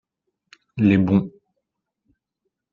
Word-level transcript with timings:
Les 0.77 0.97
bons. 0.97 1.29